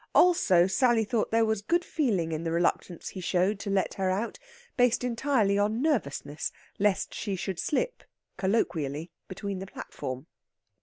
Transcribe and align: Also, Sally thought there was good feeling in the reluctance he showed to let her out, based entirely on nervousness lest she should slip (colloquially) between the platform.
Also, 0.15 0.65
Sally 0.65 1.03
thought 1.03 1.29
there 1.29 1.45
was 1.45 1.61
good 1.61 1.85
feeling 1.85 2.31
in 2.31 2.43
the 2.43 2.51
reluctance 2.51 3.09
he 3.09 3.21
showed 3.21 3.59
to 3.59 3.69
let 3.69 3.93
her 3.93 4.09
out, 4.09 4.39
based 4.75 5.03
entirely 5.03 5.59
on 5.59 5.79
nervousness 5.79 6.51
lest 6.79 7.13
she 7.13 7.35
should 7.35 7.59
slip 7.59 8.03
(colloquially) 8.35 9.11
between 9.27 9.59
the 9.59 9.67
platform. 9.67 10.25